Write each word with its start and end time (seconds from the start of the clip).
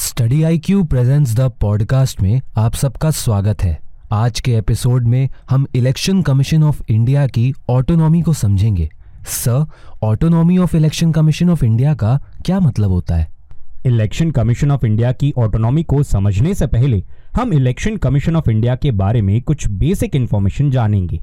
Study 0.00 0.42
I 0.42 0.58
Q 0.58 0.82
presents 0.84 1.34
the 1.34 1.40
podcast 1.60 2.20
में 2.22 2.40
आप 2.56 2.74
सबका 2.74 3.10
स्वागत 3.10 3.62
है। 3.62 3.80
आज 4.12 4.40
के 4.40 4.52
एपिसोड 4.54 5.06
में 5.06 5.28
हम 5.50 5.66
इलेक्शन 5.74 6.22
कमीशन 6.22 6.62
ऑफ़ 6.62 6.82
इंडिया 6.88 7.26
की 7.26 7.52
ऑटोनॉमी 7.68 8.22
को 8.22 8.32
समझेंगे। 8.32 8.88
Sir 9.26 9.66
autonomy 10.02 10.58
of 10.58 10.76
election 10.76 11.12
commission 11.12 11.50
of 11.50 11.64
India 11.64 11.94
का 11.94 12.18
क्या 12.46 12.60
मतलब 12.60 12.90
होता 12.90 13.16
है? 13.16 13.28
इलेक्शन 13.86 14.30
कमीशन 14.30 14.70
ऑफ़ 14.70 14.86
इंडिया 14.86 15.12
की 15.12 15.32
ऑटोनॉमी 15.38 15.82
को 15.82 16.02
समझने 16.02 16.54
से 16.54 16.66
पहले 16.66 17.02
हम 17.36 17.52
इलेक्शन 17.52 17.96
कमीशन 17.96 18.36
ऑफ़ 18.36 18.50
इंडिया 18.50 18.76
के 18.76 18.90
बारे 18.92 19.22
में 19.22 19.40
कुछ 19.42 19.68
बेसिक 19.68 20.16
इन्फॉर्मेशन 20.16 20.70
जानेंगे। 20.70 21.20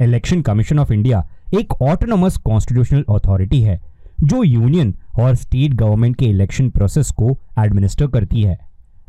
इलेक्शन 0.00 0.42
कमीशन 0.42 0.78
ऑफ़ 0.78 0.92
इंडिया 0.92 1.26
एक 1.54 1.82
ऑटोनोमस 1.82 2.36
कॉन्स्टिट्यूशनल 2.36 3.04
अथॉरिटी 3.10 3.62
है, 3.62 3.80
जो 4.22 4.42
यूनियन 4.42 4.94
और 5.18 5.34
स्टेट 5.34 5.74
गवर्नमेंट 5.74 6.16
के 6.16 6.26
इलेक्शन 6.26 6.70
प्रोसेस 6.70 7.10
को 7.10 7.38
एडमिनिस्टर 7.58 8.06
करती 8.06 8.42
है। 8.42 8.58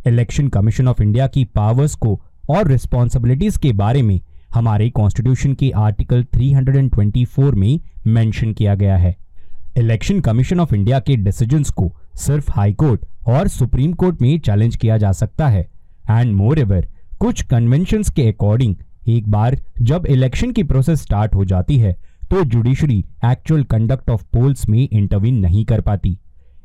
इलेक्शन 0.07 0.47
कमीशन 0.47 0.87
ऑफ़ 0.87 1.01
इंडिया 1.03 1.27
की 1.27 1.45
पावर्स 1.45 1.95
को 1.95 2.19
और 2.49 2.67
रिस्पॉन्सिबिलिटीज 2.67 3.57
के 3.57 3.71
बारे 3.73 4.01
में 4.01 4.19
हमारे 4.53 4.89
कॉन्स्टिट्यूशन 4.89 5.53
के 5.53 5.71
आर्टिकल 5.71 6.23
324 6.23 7.53
में 7.55 7.79
मेंशन 8.07 8.53
किया 8.53 8.75
गया 8.75 8.97
है। 8.97 9.15
इलेक्शन 9.77 10.19
कमीशन 10.19 10.59
ऑफ़ 10.59 10.75
इंडिया 10.75 10.99
के 10.99 11.15
डिसीजंस 11.15 11.69
को 11.69 11.91
सिर्फ़ 12.15 12.51
हाई 12.51 12.73
कोर्ट 12.73 13.05
और 13.27 13.47
सुप्रीम 13.47 13.93
कोर्ट 13.93 14.21
में 14.21 14.39
चैलेंज 14.39 14.75
किया 14.75 14.97
जा 14.97 15.11
सकता 15.11 15.47
है। 15.47 15.69
एंड 16.09 16.33
मोर 16.33 16.59
एवर 16.59 16.87
कुछ 17.19 17.41
कन्वेंशन 17.41 18.03
के 18.15 18.27
अकॉर्डिंग 18.27 18.75
एक 19.07 19.27
बार 19.27 19.57
जब 19.81 20.05
इलेक्शन 20.05 20.51
की 20.51 20.63
प्रोसेस 20.63 21.01
स्टार्ट 21.01 21.35
हो 21.35 21.45
जाती 21.45 21.77
है 21.77 21.95
तो 22.29 22.43
judiciary 22.43 22.97
actual 23.25 23.63
conduct 23.63 24.09
of 24.09 24.23
polls 24.33 24.67
में 24.69 24.87
इंटरवीन 24.91 25.37
नहीं 25.39 25.63
कर 25.65 25.81
पाती। 25.81 26.17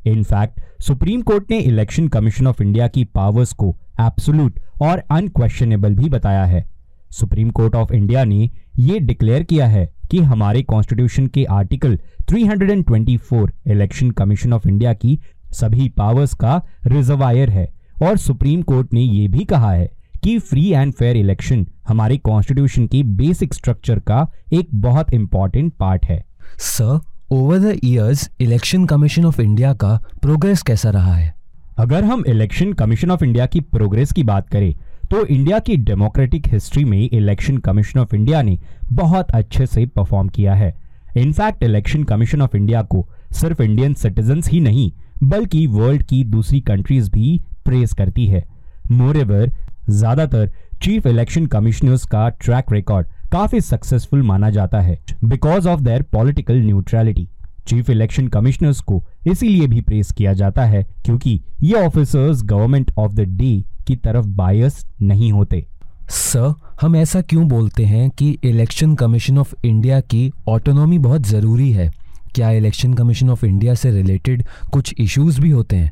इनफैक्ट 0.07 0.59
सुप्रीम 0.81 1.21
कोर्ट 1.21 1.51
ने 1.51 1.59
इलेक्शन 1.59 2.07
कमीशन 2.07 2.47
ऑफ़ 2.47 2.61
इंडिया 2.63 2.87
की 2.87 3.03
पावर्स 3.05 3.53
को 3.53 3.69
एब्सोल्यूट 4.01 4.59
और 4.81 5.01
अनक्वेश्चनेबल 5.11 5.95
भी 5.95 6.09
बताया 6.09 6.43
है। 6.45 6.65
सुप्रीम 7.11 7.49
कोर्ट 7.49 7.75
ऑफ़ 7.75 7.93
इंडिया 7.93 8.23
ने 8.23 8.49
यह 8.79 8.99
डिक्लेयर 8.99 9.43
किया 9.43 9.67
है 9.67 9.89
कि 10.11 10.19
हमारे 10.23 10.61
कॉन्स्टिट्यूशन 10.63 11.27
के 11.27 11.43
article 11.51 11.97
324 12.31 13.49
election 13.67 14.11
commission 14.11 14.53
of 14.53 14.67
India 14.67 14.93
की 14.93 15.19
सभी 15.51 15.89
पावर्स 15.89 16.33
का 16.33 16.61
रिजर्वायर 16.85 17.49
है 17.49 17.67
और 18.03 18.17
सुप्रीम 18.17 18.61
कोर्ट 18.61 18.93
ने 18.93 19.01
यह 19.01 19.29
भी 19.29 19.45
कहा 19.45 19.71
है 19.71 19.89
कि 20.25 20.37
फ्री 20.39 20.69
एंड 20.69 20.91
फेयर 20.93 21.17
इलेक्शन 21.17 21.65
हमारे 21.87 22.15
कॉन्स्टिट्यूशन 22.17 22.85
की 22.87 23.01
बेसिक 23.15 23.53
स्ट्रक्चर 23.53 23.99
का 24.01 24.25
एक 24.53 24.69
बहुत 24.75 25.13
इंपॉर्टेंट 25.13 25.73
पार्ट 25.73 26.05
है। 26.05 26.23
Sir 26.59 26.99
over 27.31 27.59
the 27.59 27.75
years 27.83 28.29
election 28.41 28.85
commission 28.85 29.25
of 29.25 29.41
India 29.41 29.73
का 29.73 29.95
प्रोग्रेस 30.21 30.61
कैसा 30.61 30.89
रहा 30.89 31.13
है? 31.13 31.33
अगर 31.77 32.03
हम 32.03 32.23
इलेक्शन 32.27 32.71
कमीशन 32.73 33.11
ऑफ़ 33.11 33.23
इंडिया 33.23 33.45
की 33.45 33.59
प्रोग्रेस 33.61 34.11
की 34.11 34.23
बात 34.23 34.49
करें 34.49 34.73
तो 35.11 35.25
इंडिया 35.25 35.59
की 35.59 35.75
डेमोक्रेटिक 35.79 36.47
हिस्ट्री 36.47 36.83
में 36.85 36.97
इलेक्शन 36.99 37.57
कमीशन 37.57 37.99
ऑफ़ 37.99 38.15
इंडिया 38.15 38.41
ने 38.41 38.57
बहुत 38.93 39.31
अच्छे 39.31 39.65
से 39.65 39.85
परफॉर्म 39.87 40.29
किया 40.29 40.53
है। 40.53 40.73
In fact 41.17 41.63
election 41.63 42.03
commission 42.03 42.41
of 42.41 42.57
India 42.57 42.81
को 42.83 43.07
सिर्फ़ 43.33 43.61
इंडियन 43.61 43.93
सिटीजन 43.93 44.41
ही 44.47 44.59
नहीं 44.61 44.91
बल्कि 45.23 45.65
वर्ल्ड 45.67 46.03
की 46.03 46.23
दूसरी 46.25 46.61
कंट्रीज़ 46.63 47.11
भी 47.11 47.39
प्रेस 47.65 47.93
करती 47.93 48.27
है। 48.27 48.43
मोरेवर 48.91 49.51
ज़्यादातर 49.89 50.49
चीफ 50.83 51.07
इलेक्शन 51.07 51.45
कमिश्नर्स 51.45 52.05
का 52.05 52.27
ट्रैक 52.41 52.71
रिकॉर्ड 52.71 53.07
काफ़ी 53.31 53.61
सक्सेसफुल 53.61 54.21
माना 54.23 54.49
जाता 54.49 54.81
है। 54.81 54.97
Because 55.23 55.67
of 55.67 55.81
their 55.81 56.01
political 56.11 56.55
neutrality, 56.55 57.27
chief 57.67 57.89
election 57.89 58.27
commissioners 58.27 58.79
को 58.81 59.03
इसीलिए 59.27 59.67
भी 59.67 59.81
प्रेस 59.81 60.11
किया 60.11 60.33
जाता 60.33 60.65
है 60.65 60.83
क्योंकि 61.05 61.39
ये 61.63 61.85
officers 61.85 62.43
government 62.43 62.91
of 62.97 63.13
the 63.13 63.27
day 63.29 63.63
की 63.87 63.95
तरफ़ 63.95 64.25
बायस 64.27 64.85
नहीं 65.01 65.31
होते। 65.31 65.65
सर, 66.09 66.53
हम 66.81 66.95
ऐसा 66.95 67.21
क्यों 67.21 67.47
बोलते 67.47 67.85
हैं 67.85 68.09
कि 68.09 68.29
इलेक्शन 68.43 68.95
कमीशन 68.95 69.37
ऑफ़ 69.37 69.53
इंडिया 69.65 69.99
की 70.01 70.31
ऑटोनॉमी 70.47 70.97
बहुत 70.99 71.27
ज़रूरी 71.27 71.71
है? 71.71 71.91
क्या 72.35 72.49
इलेक्शन 72.51 72.93
कमीशन 72.93 73.29
ऑफ़ 73.29 73.45
इंडिया 73.45 73.73
से 73.73 73.91
रिलेटेड 73.91 74.43
कुछ 74.73 74.93
इश्यूज़ 74.99 75.39
भी 75.41 75.49
होते 75.49 75.75
हैं? 75.75 75.91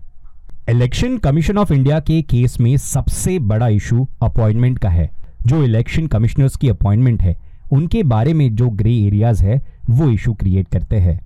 इलेक्शन 0.70 1.18
कमीशन 1.18 1.58
ऑफ़ 1.58 1.74
इंडिया 1.74 2.00
के 2.00 2.22
केस 2.22 2.60
में 2.60 2.78
सबसे 2.78 3.40
बड़ा 3.40 3.68
इशू 3.68 4.08
अपॉइंटमेंट 4.22 4.80
का 4.80 4.90
है। 4.90 5.10
जो 5.46 5.64
इलेक्शन 5.64 6.08
कमिश्नर्स 6.08 6.56
की 6.56 6.70
अपॉइंटमेंट 6.70 7.24
है, 7.24 7.36
उनके 7.72 8.04
बारे 8.04 8.34
में 8.34 8.56
जो 8.56 8.70
ग्रे 8.70 8.94
एरियाज़ 8.98 9.44
है, 9.46 9.62
वो 9.90 10.10
इशू 10.10 10.34
क्रिएट 10.34 10.68
करते 10.68 11.00
हैं। 11.00 11.20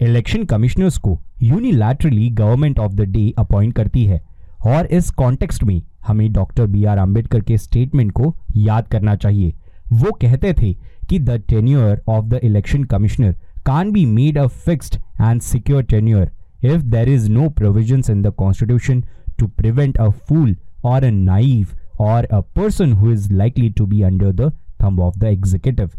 इलेक्शन 0.00 0.44
कमिश्नर्स 0.44 0.98
को 0.98 1.18
unilaterally 1.42 2.30
government 2.30 2.78
of 2.78 2.92
the 2.92 3.00
day 3.00 3.32
appoint 3.38 3.74
करती 3.74 4.04
है 4.04 4.22
और 4.66 4.86
इस 4.86 5.10
कॉन्टेक्स्ट 5.10 5.64
में 5.64 5.82
हमें 6.06 6.32
डॉक्टर 6.32 6.66
बी 6.66 6.84
आर 6.84 6.98
आम्बेडकर 6.98 7.40
के 7.40 7.58
स्टेटमेंट 7.58 8.12
को 8.12 8.36
याद 8.56 8.88
करना 8.88 9.14
चाहिए। 9.14 9.54
वो 9.92 10.12
कहते 10.12 10.52
थे 10.52 10.74
कि 11.08 11.18
the 11.18 11.42
tenure 11.48 12.02
of 12.08 12.24
the 12.24 12.40
election 12.44 12.84
commissioner 12.84 13.36
can 13.66 13.92
be 13.92 14.06
made 14.06 14.38
a 14.38 14.46
fixed 14.46 14.96
and 15.20 15.40
secure 15.40 15.82
tenure. 15.82 16.30
If 16.62 16.82
there 16.90 17.08
is 17.08 17.28
no 17.28 17.50
provisions 17.50 18.08
in 18.08 18.22
the 18.22 18.32
constitution 18.32 19.04
to 19.38 19.48
prevent 19.60 19.96
a 19.98 20.10
fool 20.10 20.54
or 20.82 20.98
a 20.98 21.10
naive 21.10 21.74
or 21.98 22.26
a 22.30 22.42
person 22.58 22.92
who 22.92 23.10
is 23.12 23.30
likely 23.32 23.70
to 23.70 23.86
be 23.86 24.04
under 24.04 24.32
the 24.32 24.50
thumb 24.78 25.00
of 25.00 25.18
the 25.20 25.30
executive. 25.30 25.90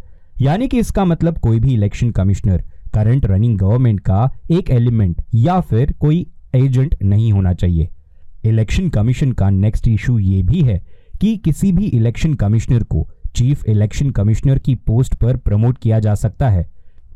यानी 0.41 0.68
कि 0.68 0.79
इसका 0.79 1.06
मतलब 1.06 1.38
कोई 1.38 1.59
भी 1.59 1.73
election 1.73 2.09
commissioner 2.12 2.63
current 2.94 3.25
running 3.25 3.57
government 3.57 4.00
का 4.00 4.29
एक 4.52 4.69
element 4.69 5.22
या 5.35 5.59
फिर 5.59 5.94
कोई 6.00 6.25
एजेंट 6.56 6.96
नहीं 7.03 7.31
होना 7.34 7.53
चाहिए। 7.53 7.90
इलेक्शन 8.46 8.90
कमीशन 8.90 9.31
का 9.31 9.50
नेक्स्ट 9.50 9.88
इशू 9.88 10.18
ये 10.19 10.41
भी 10.44 10.62
है 10.62 10.81
कि 11.22 11.35
किसी 11.38 11.72
भी 11.72 11.85
इलेक्शन 11.85 12.34
कमिश्नर 12.34 12.84
को 12.84 13.07
चीफ 13.35 13.66
इलेक्शन 13.66 14.09
कमिश्नर 14.09 14.59
की 14.59 14.75
पोस्ट 14.88 15.16
पर 15.16 15.38
प्रमोट 15.38 15.78
किया 15.78 16.00
जा 16.00 16.16
सकता 16.16 16.50
है 16.50 16.66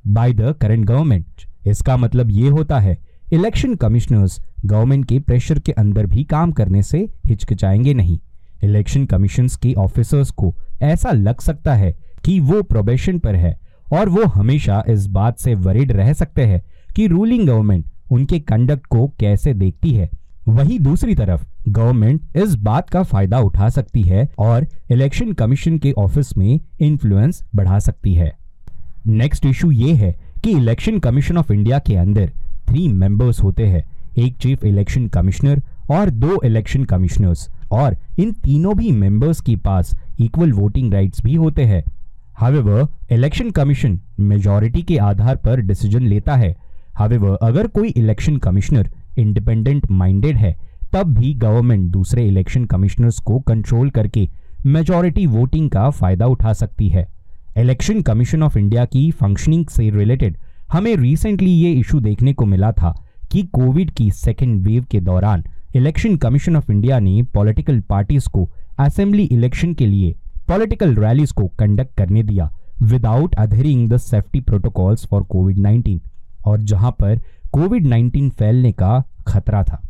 बाय 0.08 0.34
द 0.34 0.56
करंट 0.62 0.86
गवर्नमेंट 0.86 1.46
इसका 1.68 1.98
मतलब 1.98 2.32
ये 2.32 2.50
होता 2.50 2.80
है 2.80 2.98
इलेक्शन 3.34 3.76
कमिश्नर्स 3.76 4.40
गवर्नमेंट 4.66 5.06
के 5.06 5.20
प्रेशर 5.20 5.60
के 5.60 5.72
अंदर 5.72 6.06
भी 6.06 6.24
काम 6.24 6.52
करने 6.52 6.84
से 6.84 7.10
हिचकिचाएँगे 7.26 7.94
नहीं। 7.94 8.20
इलेक्शन 8.64 9.06
कमीशन 9.06 9.48
के 9.48 9.74
ऑफिसर्स 9.74 10.32
को 10.32 10.56
ऐसा 10.82 11.12
लग 11.12 11.40
सकता 11.40 11.74
है 11.74 11.92
कि 12.26 12.40
वो 12.40 12.62
प्रोबेशन 12.64 13.20
पर 13.20 13.36
है 13.36 13.60
और 13.94 14.10
वो 14.10 14.24
हमेशा 14.26 14.84
इस 14.90 15.08
बात 15.08 15.40
से 15.40 15.56
वरिड 15.56 15.92
रह 15.92 16.14
सकते 16.14 16.46
हैं 16.46 16.62
कि 16.96 17.08
रूलिंग 17.08 17.48
गवर्नमेंट 17.48 17.86
उनके 18.12 18.40
कंडक्ट 18.40 18.86
को 18.86 19.08
कैसे 19.20 19.54
देखती 19.54 19.92
है। 19.92 20.10
वहीं 20.48 20.80
दूसरी 20.80 21.16
तरफ़ 21.16 21.46
गवर्नमेंट 21.70 22.22
इस 22.36 22.56
बात 22.56 22.90
का 22.90 23.04
फ़ायदा 23.04 23.40
उठा 23.40 23.70
सकती 23.70 24.02
है 24.02 24.30
और 24.40 24.68
इलेक्शन 24.92 25.34
कमीशन 25.34 25.78
के 25.78 25.92
ऑफ़िस 25.92 26.38
में 26.38 26.60
इन्फ्लुएंस 26.80 27.44
बढ़ा 27.56 27.80
सकती 27.80 28.14
है। 28.14 28.38
नेक्स्ट 29.08 29.46
इशू 29.46 29.72
ये 29.72 29.94
है 29.94 30.16
कि 30.44 30.52
इलेक्शन 30.52 31.00
कमीशन 31.00 31.38
ऑफ़ 31.38 31.54
इंडिया 31.54 31.80
के 31.80 31.96
अंदर 31.96 32.32
थ्री 32.68 32.88
मेंबर्स 32.88 33.42
होते 33.44 33.68
हैं, 33.68 33.84
एक 34.18 34.38
चीफ 34.38 34.64
इलेक्शन 34.66 35.08
कमिश्नर 35.08 35.62
और 35.90 36.10
दो 36.12 36.42
इलेक्शन 36.46 36.84
कमिश्नर्स 36.84 37.48
और 37.72 37.96
इन 38.20 38.32
तीनों 38.44 38.76
भी 38.78 38.92
मेंबर्स 38.92 39.42
के 39.42 39.56
पास 39.58 39.96
इक्वल 40.20 40.52
वोटिंग 40.54 40.94
राइट्स 40.94 41.24
भी 41.24 41.36
होते 41.36 41.66
हैं। 41.66 41.84
हावेवर 42.38 42.88
इलेक्शन 43.12 43.50
कमीशन 43.52 44.00
मेजॉरिटी 44.20 44.82
के 44.82 44.98
आधार 45.00 45.36
पर 45.36 45.62
डिसीज़न 45.62 46.04
लेता 46.04 46.36
है। 46.36 46.56
हावेवर 46.96 47.38
अगर 47.42 47.68
कोई 47.68 47.90
इलेक्शन 47.90 48.38
कमिश्नर 48.38 48.90
इंडिपेंडेंट 49.18 49.90
माइंडेड 49.92 50.38
है, 50.38 50.56
तब 50.94 51.14
भी 51.14 51.34
गवर्नमेंट 51.36 51.90
दूसरे 51.92 52.28
इलेक्शन 52.28 52.66
कमिश्नर्स 52.66 53.20
को 53.20 53.40
कंट्रोल 53.40 53.90
करके 53.90 54.28
मेजॉरिटी 54.66 55.26
वोटिंग 55.28 55.70
का 55.70 55.90
फ़ायदा 55.90 56.26
उठा 56.26 56.54
सकती 56.54 56.90
है। 56.90 57.08
इलेक्शन 57.58 58.02
कमीशन 58.02 58.44
ऑफ़ 58.44 58.58
इंडिया 58.58 58.86
की 58.86 59.10
फंक्शनिंग 59.12 59.66
से 59.68 59.90
रिलेटेड 59.90 60.38
हमें 60.72 60.96
रिसेंटली 60.96 61.52
ये 61.52 61.72
इशू 61.72 62.00
देखने 62.00 62.34
को 62.34 62.46
मिला 62.46 62.72
था 62.72 63.06
कि 63.32 63.44
कोविड 63.44 63.92
की 63.92 64.12
सेकेंड 64.12 64.68
वेव 64.68 64.86
के 64.92 65.00
दौरान 65.00 65.44
इलेक्शन 65.76 66.18
कमीशन 66.18 66.56
ऑफ़ 66.56 66.72
इंडिया 66.72 67.00
ने 67.00 67.22
पॉलिटिकल 67.24 67.80
पार्टीज़ 67.80 68.30
को 68.30 68.50
असेंबली 68.80 69.24
इलेक्शन 69.24 69.74
के 69.74 69.86
लिए 69.86 70.16
पॉलिटिकल 70.48 70.96
रैलीज 70.96 71.32
को 71.32 71.48
कंडक्ट 71.48 71.96
करने 71.98 72.24
दिया 72.24 72.52
without 72.82 73.36
adhering 73.36 73.90
the 73.90 73.98
safety 73.98 74.40
protocols 74.40 75.06
for 75.06 75.24
covid 75.24 75.58
19 75.58 76.00
और 76.46 76.62
जहाँ 76.62 76.92
पर 76.92 77.20
कोविड 77.52 77.88
19 77.88 78.30
फैलने 78.30 78.72
का 78.72 79.04
खतरा 79.28 79.64
था। 79.64 79.82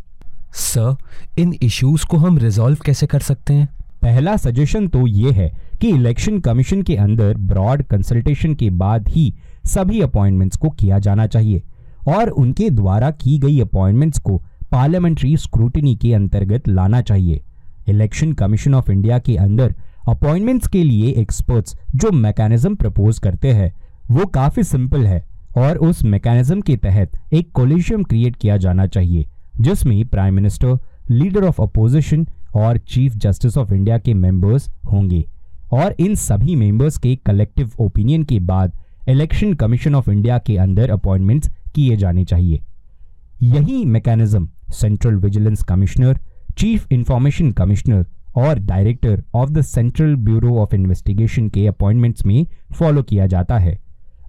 सर 0.53 0.95
इन 1.39 1.53
इश्यूज़ 1.61 2.05
को 2.05 2.17
हम 2.17 2.37
रिजॉल्व 2.37 2.77
कैसे 2.85 3.07
कर 3.07 3.19
सकते 3.19 3.53
हैं? 3.53 3.69
पहला 4.01 4.35
सजेशन 4.37 4.87
तो 4.87 5.07
ये 5.07 5.31
है 5.31 5.51
कि 5.81 5.89
इलेक्शन 5.89 6.39
कमीशन 6.39 6.81
के 6.81 6.95
अंदर 6.95 7.37
ब्रॉड 7.37 7.83
कंसल्टेशन 7.83 8.53
के 8.55 8.69
बाद 8.69 9.07
ही 9.07 9.33
सभी 9.65 10.01
अपॉइंटमेंट्स 10.01 10.57
को 10.57 10.69
किया 10.69 10.99
जाना 10.99 11.27
चाहिए 11.27 11.61
और 12.07 12.29
उनके 12.29 12.69
द्वारा 12.69 13.11
की 13.11 13.37
गई 13.37 13.59
अपॉइंटमेंट्स 13.59 14.19
को 14.19 14.37
पार्लियामेंट्री 14.71 15.35
स्क्रूटनी 15.37 15.95
के 15.95 16.13
अंतर्गत 16.13 16.67
लाना 16.67 17.01
चाहिए। 17.01 17.41
इलेक्शन 17.89 18.31
कमीशन 18.33 18.73
ऑफ़ 18.73 18.91
इंडिया 18.91 19.19
के 19.19 19.35
अंदर 19.35 19.75
अपॉइंटमेंट्स 20.09 20.67
के 20.67 20.83
लिए 20.83 21.11
एक्सपर्ट्स 21.11 21.75
जो 21.95 22.11
मैकेनिज्म 22.11 22.75
प्रपोज 22.75 23.19
करते 23.19 23.51
हैं, 23.51 23.71
वो 24.11 24.25
काफ़ी 24.25 24.63
सिंपल 24.63 25.05
है 25.05 25.23
और 25.57 25.77
उस 25.77 26.03
मैकेनिज्म 26.03 26.61
के 26.61 26.75
तहत 26.77 27.33
एक 27.33 27.51
कोलिशियम 27.51 28.03
क्रिएट 28.03 28.35
किया 28.35 28.57
जाना 28.57 28.85
चाहिए, 28.87 29.25
जिसमें 29.61 30.05
prime 30.05 30.33
minister, 30.33 30.77
leader 31.11 31.43
of 31.43 31.61
opposition 31.61 32.27
और 32.55 32.77
चीफ 32.77 33.15
जस्टिस 33.15 33.57
ऑफ़ 33.57 33.73
इंडिया 33.73 33.97
के 33.97 34.13
मेंबर्स 34.13 34.69
होंगे। 34.91 35.25
और 35.71 35.95
इन 35.99 36.15
सभी 36.15 36.55
मेंबर्स 36.55 36.97
के 36.97 37.15
कलेक्टिव 37.15 37.71
ओपिनियन 37.79 38.23
के 38.23 38.39
बाद 38.39 38.71
इलेक्शन 39.09 39.53
कमीशन 39.53 39.95
ऑफ़ 39.95 40.09
इंडिया 40.11 40.37
के 40.37 40.57
अंदर 40.57 40.89
अपॉइंटमेंट्स 40.89 41.49
किए 41.75 41.95
जाने 41.95 42.25
चाहिए। 42.25 42.59
यही 43.43 43.83
mechanism 43.85 44.47
central 44.73 45.15
vigilance 45.15 45.63
commissioner 45.63 46.19
chief 46.57 46.91
information 46.91 47.51
commissioner 47.51 48.05
और 48.35 48.59
director 48.59 49.23
of 49.35 49.49
the 49.49 49.61
central 49.61 50.15
bureau 50.15 50.57
of 50.59 50.75
investigation 50.75 51.49
के 51.49 51.65
अपॉइंटमेंट्स 51.67 52.25
में 52.25 52.45
फॉलो 52.73 53.03
किया 53.03 53.25
जाता 53.27 53.57
है। 53.57 53.77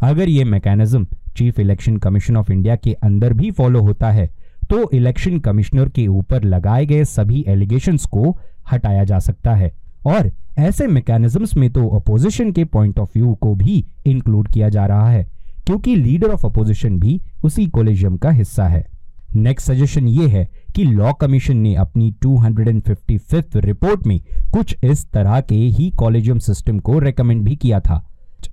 अगर 0.03 0.29
ये 0.29 0.45
mechanism 0.45 1.07
chief 1.37 1.59
election 1.61 1.97
commission 1.97 2.37
of 2.37 2.53
India 2.53 2.77
के 2.77 2.93
अंदर 2.93 3.33
भी 3.33 3.51
फॉलो 3.51 3.81
होता 3.81 4.11
है 4.11 4.27
तो 4.71 4.91
इलेक्शन 4.91 5.39
कमिश्नर 5.39 5.89
के 5.89 6.07
ऊपर 6.07 6.45
लगाए 6.45 6.87
गए 6.87 7.05
सभी 7.05 7.45
एलिगेशंस 7.49 8.05
को 8.07 8.37
हटाया 8.73 9.05
जा 9.05 9.19
सकता 9.19 9.55
है 9.55 9.73
और 10.07 10.31
ऐसे 10.59 10.87
मैकेनिज्म्स 10.87 11.57
में 11.57 11.71
तो 11.71 11.87
अपोजिशन 11.89 12.51
के 12.53 12.65
पॉइंट 12.65 12.99
ऑफ़ 12.99 13.11
व्यू 13.15 13.35
को 13.35 13.55
भी 13.55 13.85
इंक्लूड 14.07 14.49
किया 14.49 14.69
जा 14.69 14.87
रहा 14.87 15.11
है, 15.11 15.25
क्योंकि 15.67 15.95
लीडर 15.97 16.29
ऑफ़ 16.29 16.47
अपोजिशन 16.47 16.99
भी 17.01 17.21
उसी 17.45 17.67
कॉलेजियम 17.67 18.17
का 18.17 18.31
हिस्सा 18.31 18.67
है। 18.69 18.87
नेक्स्ट 19.37 19.67
सजेशन 19.67 20.09
ये 20.09 20.27
है 20.29 20.49
कि 20.77 20.85
लॉ 20.85 21.13
कमीशन 21.13 21.57
ने 21.57 21.75
अपनी 21.75 22.11
255th 22.25 23.57
रिपोर्ट 23.57 24.07
में 24.07 24.21
कुछ 24.53 24.77
इस 24.85 25.05
तरह 25.07 25.41
के 25.41 25.55
ही 25.55 25.91
कॉलेजियम 25.91 26.39
सिस्टम 26.39 26.79
को 26.79 26.99
रेकमेंड 26.99 27.45
भी 27.45 27.57
किया 27.57 27.81
था। 27.81 28.03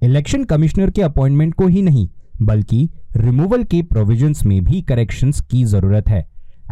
इलेक्शन 0.04 0.44
कमिश्नर 0.44 0.90
के 0.90 1.02
अपॉइंटमेंट 1.02 1.54
को 1.54 1.68
ही 1.68 1.82
नहीं, 1.82 2.08
बल्कि 2.42 2.90
रिमूवल 3.16 3.64
के 3.64 3.82
प्रोविजंस 3.84 4.46
में 4.46 4.64
भी 4.64 4.82
करेक्शंस 4.84 5.42
की 5.42 5.64
ज़रूरत 5.66 6.10
है। 6.10 6.20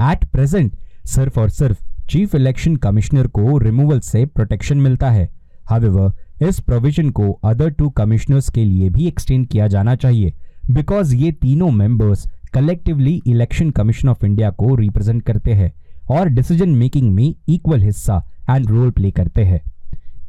एट 0.01 0.25
प्रेजेंट 0.25 0.75
सिर्फ़ 1.05 1.39
और 1.39 1.49
सिर्फ़ 1.49 1.81
चीफ 2.09 2.35
इलेक्शन 2.35 2.75
कमिश्नर 2.75 3.27
को 3.27 3.57
रिमूवल 3.57 3.99
से 3.99 4.25
प्रोटेक्शन 4.25 4.77
मिलता 4.77 5.09
है। 5.11 5.29
हावेवर 5.69 6.45
इस 6.47 6.59
प्रोविज़न 6.59 7.09
को 7.09 7.31
अदर 7.43 7.69
टू 7.69 7.89
कमिश्नर्स 7.89 8.49
के 8.49 8.63
लिए 8.65 8.89
भी 8.89 9.07
एक्सटेंड 9.07 9.47
किया 9.47 9.67
जाना 9.67 9.95
चाहिए। 9.95 10.33
बिकॉज़ 10.71 11.15
ये 11.15 11.31
तीनों 11.31 11.69
members 11.71 12.27
collectively 12.53 13.21
election 13.27 13.69
commission 13.69 14.09
of 14.09 14.25
India 14.25 14.49
को 14.51 14.75
रिप्रेजेंट 14.75 15.21
करते 15.23 15.53
हैं 15.53 15.71
और 16.11 16.29
डिसीज़न 16.29 16.69
मेकिंग 16.69 17.11
में 17.11 17.33
इक्वल 17.49 17.81
हिस्सा 17.81 18.21
एंड 18.49 18.69
रोल 18.69 18.89
प्ले 18.91 19.11
करते 19.11 19.43
हैं। 19.43 19.61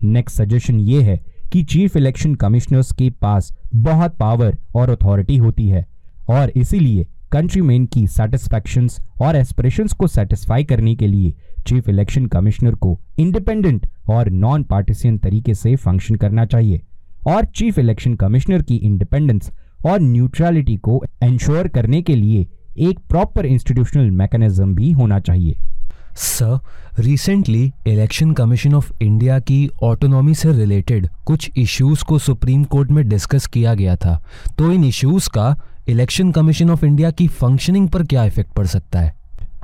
नेक्स्ट 0.02 0.36
सजेशन 0.36 0.80
ये 0.80 1.02
है 1.02 1.20
कि 1.52 1.62
चीफ 1.62 1.96
इलेक्शन 1.96 2.34
कमिश्नर्स 2.34 2.92
के 2.92 3.10
पास 3.10 3.52
बहुत 3.74 4.16
पावर 4.16 4.56
और 4.74 4.90
अथॉरिटी 4.90 5.36
होती 5.36 5.68
है 5.68 5.86
और 6.28 6.52
इसीलिए 6.56 7.06
कंट्रीमैन 7.34 7.86
की 7.86 8.06
सेटिस्फैक्शन 8.06 8.88
और 9.20 9.36
एस्पिरेशंस 9.36 9.92
को 9.92 10.06
सेटिस्फाई 10.06 10.64
करने 10.64 10.94
के 10.94 11.06
लिए 11.06 11.32
चीफ 11.66 11.88
इलेक्शन 11.88 12.26
कमिश्नर 12.26 12.74
को 12.74 13.00
इंडिपेंडेंट 13.18 13.86
और 14.08 14.30
नॉन 14.30 14.62
पार्टिसियन 14.62 15.18
तरीके 15.18 15.54
से 15.54 15.74
फ़ंक्शन 15.76 16.14
करना 16.14 16.44
चाहिए। 16.44 16.80
और 17.26 17.44
चीफ 17.44 17.78
इलेक्शन 17.78 18.14
कमिश्नर 18.14 18.62
की 18.62 18.76
इंडिपेंडेंस 18.76 19.50
और 19.86 20.00
न्यूट्रलिटी 20.00 20.76
को 20.76 21.02
इंश्योर 21.24 21.68
करने 21.68 22.02
के 22.02 22.16
लिए 22.16 22.46
एक 22.78 22.98
प्रॉपर 22.98 23.46
इंस्टीट्यूशनल 23.46 24.10
मैकेनिज्म 24.10 24.74
भी 24.74 24.92
होना 24.92 25.20
चाहिए। 25.20 25.56
Sir 26.16 26.58
recently 26.98 27.72
election 27.86 28.32
commission 28.32 28.74
of 28.74 28.92
India 29.02 29.38
की 29.40 29.68
ऑटोनॉमी 29.82 30.34
से 30.34 30.52
रिलेटेड 30.52 31.08
कुछ 31.24 31.50
इश्यूज़ 31.56 32.04
को 32.04 32.18
सुप्रीम 32.18 32.64
कोर्ट 32.64 32.90
में 32.90 33.08
डिस्कस 33.08 33.46
किया 33.46 33.74
गया 33.74 33.96
था। 33.96 34.22
तो 34.58 34.72
इन 34.72 34.84
इश्यूज़ 34.84 35.28
का 35.28 35.56
इलेक्शन 35.88 36.30
कमीशन 36.32 36.70
ऑफ़ 36.70 36.84
इंडिया 36.86 37.10
की 37.10 37.26
फंक्शनिंग 37.28 37.88
पर 37.88 38.02
क्या 38.02 38.24
इफ़ेक्ट 38.24 38.52
पड़ 38.52 38.66
सकता 38.66 39.00
है? 39.00 39.14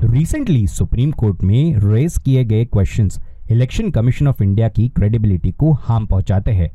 रिसेंटली 0.02 0.66
सुप्रीम 0.66 1.10
कोर्ट 1.10 1.42
में 1.42 1.76
रेज 1.76 2.18
किए 2.18 2.44
गए 2.44 2.64
questions 2.64 3.18
election 3.50 3.90
commission 3.90 4.28
of 4.28 4.42
India 4.42 4.68
की 4.68 4.88
क्रेडिबिलिटी 4.88 5.52
को 5.52 5.72
हार्म 5.72 6.06
पहुंचाते 6.06 6.52
हैं। 6.52 6.70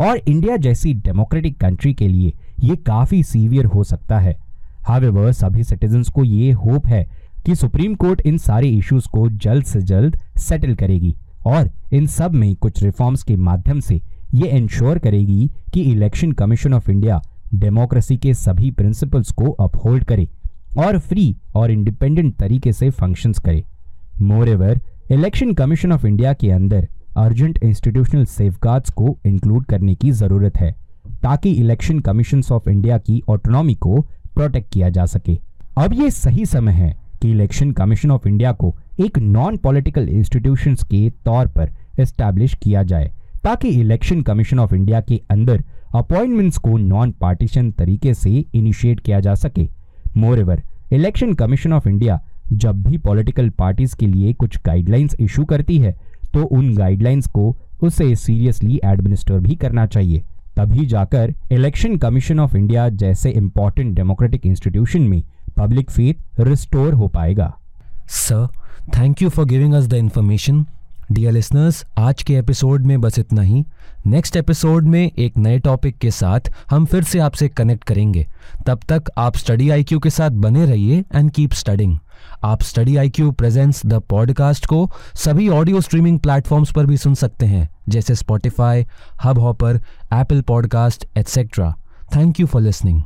और 0.00 0.18
इंडिया 0.18 0.56
जैसी 0.56 0.94
डेमोक्रेटिक 0.94 1.58
कंट्री 1.60 1.94
के 1.94 2.08
लिए 2.08 2.32
ये 2.60 2.76
काफ़ी 2.76 3.22
सीवियर 3.22 3.64
हो 3.64 3.84
सकता 3.84 4.18
है। 4.18 4.36
हावेवर 4.88 5.32
सभी 5.32 5.64
सिटीजन्स 5.64 6.08
को 6.08 6.24
ये 6.24 6.50
होप 6.52 6.86
है 6.86 7.04
कि 7.46 7.54
सुप्रीम 7.54 7.94
कोर्ट 7.94 8.20
इन 8.20 8.38
सारे 8.38 8.68
इश्यूज़ 8.68 9.08
को 9.08 9.28
जल्द 9.28 9.64
से 9.64 9.82
जल्द 9.82 10.20
सेटल 10.38 10.74
करेगी 10.74 11.16
और 11.46 11.70
इन 11.92 12.06
सब 12.06 12.34
में 12.34 12.54
कुछ 12.56 12.82
रिफॉर्म्स 12.82 13.22
के 13.22 13.36
माध्यम 13.36 13.80
से 13.80 14.00
ये 14.34 14.48
इंश्योर 14.48 14.98
करेगी 14.98 15.50
कि 15.74 15.80
election 15.82 16.32
commission 16.32 16.74
of 16.74 16.90
India 16.90 17.22
democracy 17.54 18.16
के 18.16 18.34
सभी 18.34 18.70
प्रिंसिपल्स 18.70 19.30
को 19.32 19.50
अपहोल्ड 19.50 20.04
करे 20.04 20.28
और 20.78 20.98
फ्री 20.98 21.34
और 21.54 21.70
इंडिपेंडेंट 21.70 22.34
तरीके 22.36 22.72
से 22.72 22.90
फ़ंक्शंस 22.90 23.38
करे। 23.38 23.64
Moreover 24.48 24.80
election 25.10 25.52
commission 25.52 25.92
of 25.92 26.06
India 26.06 26.32
के 26.32 26.50
अंदर 26.50 26.86
अर्जेंट 27.16 27.58
इंस्टीट्यूशनल 27.64 28.24
सेफगार्ड्स 28.26 28.90
को 28.90 29.16
इंक्लूड 29.26 29.64
करने 29.66 29.94
की 29.94 30.10
ज़रूरत 30.12 30.56
है, 30.56 30.70
ताकि 31.22 31.50
इलेक्शन 31.52 32.00
कमीशन 32.00 32.42
ऑफ़ 32.52 32.68
इंडिया 32.70 32.98
की 32.98 33.22
ऑटोनॉमी 33.28 33.74
को 33.76 34.00
प्रोटेक्ट 34.34 34.72
किया 34.72 34.88
जा 34.88 35.06
सके। 35.06 35.38
अब 35.78 35.92
ये 35.94 36.10
सही 36.10 36.44
समय 36.46 36.72
है 36.72 36.96
कि 37.22 37.30
इलेक्शन 37.30 37.72
कमीशन 37.72 38.10
ऑफ़ 38.10 38.28
इंडिया 38.28 38.52
को 38.52 38.74
एक 39.00 39.18
नॉन 39.18 39.56
पॉलिटिकल 39.56 40.08
इंस्टीट्यूशन 40.08 40.74
के 40.90 41.08
तौर 41.24 41.46
पर 41.48 41.72
एस्टैब्लिश 42.00 42.54
किया 42.54 42.82
जाए, 42.82 43.12
ताकि 43.44 43.68
इलेक्शन 43.70 44.22
कमीशन 44.22 44.58
ऑफ़ 44.58 44.74
इंडिया 44.74 45.00
के 45.00 45.20
अंदर 45.30 45.64
अपॉइंटमेंट्स 45.94 46.58
को 46.58 46.76
नॉन 46.78 47.10
पार्टीशन 47.20 47.70
तरीके 47.70 48.14
से 48.14 48.30
इनिशिएट 48.54 49.00
किया 49.00 49.20
जा 49.20 49.34
सके। 49.34 49.68
Moreover 50.38 50.62
election 50.92 51.32
commission 51.34 51.72
of 51.72 51.88
India 51.88 52.20
जब 52.52 52.82
भी 52.82 52.98
पॉलिटिकल 52.98 53.48
पार्टीज़ 53.50 53.96
के 53.96 54.06
लिए 54.06 54.32
कुछ 54.32 54.58
गाइडलाइंस 54.66 55.16
इशू 55.20 55.44
करती 55.44 55.78
है 55.78 55.96
तो 56.34 56.44
उन 56.44 56.74
गाइडलाइंस 56.76 57.26
को 57.26 57.54
उसे 57.82 58.14
सीरियसली 58.16 58.80
एडमिनिस्टर 58.84 59.38
भी 59.40 59.54
करना 59.54 59.86
चाहिए। 59.86 60.22
तभी 60.56 60.86
जाकर 60.86 61.34
इलेक्शन 61.52 61.96
कमीशन 61.98 62.40
ऑफ़ 62.40 62.56
इंडिया 62.56 62.88
जैसे 62.88 63.30
इंपॉर्टेंट 63.30 63.94
डेमोक्रेटिक 63.96 64.46
इंस्टीट्यूशन 64.46 65.02
में 65.02 65.22
पब्लिक 65.56 65.90
फेथ 65.90 66.40
रिस्टोर 66.40 66.94
हो 66.94 67.08
पाएगा। 67.08 67.54
Sir 68.08 68.46
thank 68.96 69.22
you 69.22 69.28
for 69.28 69.46
giving 69.46 69.74
us 69.74 69.86
the 69.86 69.94
information 69.94 70.64
dear 71.12 71.32
listeners 71.32 71.84
आज 71.98 72.22
के 72.22 72.34
एपिसोड 72.34 72.86
में 72.86 73.00
बस 73.00 73.18
इतना 73.18 73.42
ही। 73.42 73.64
नेक्स्ट 74.06 74.36
एपिसोड 74.36 74.84
में 74.84 75.10
एक 75.18 75.36
नए 75.36 75.58
टॉपिक 75.58 75.98
के 75.98 76.10
साथ 76.10 76.40
हम 76.70 76.84
फिर 76.84 77.02
से 77.02 77.18
आपसे 77.18 77.48
कनेक्ट 77.48 77.84
करेंगे। 77.84 78.26
तब 78.66 78.80
तक 78.88 79.04
आप 79.18 79.36
स्टडी 79.36 79.70
आईक्यू 79.70 79.98
के 79.98 80.10
साथ 80.10 80.30
बने 80.30 80.66
रहिए 80.66 81.04
एंड 81.14 81.30
कीप 81.30 81.52
स्टडिंग 81.52 81.98
आप 82.44 82.62
study 82.62 82.96
I 82.96 83.10
Q 83.10 83.30
presents 83.32 83.86
the 83.86 83.94
podcast 83.94 84.66
को 84.66 84.90
सभी 85.14 85.48
ऑडियो 85.48 85.80
स्ट्रीमिंग 85.80 86.18
प्लेटफॉर्म्स 86.18 86.72
पर 86.72 86.86
भी 86.86 86.96
सुन 86.96 87.14
सकते 87.14 87.46
हैं, 87.46 87.68
जैसे 87.88 88.14
Spotify 88.14 88.86
Hubhopper 89.38 89.80
Apple 90.14 90.40
podcast 90.40 91.06
etcetera 91.16 91.74
thank 92.16 92.40
you 92.40 92.46
for 92.46 92.62
listening 92.62 93.02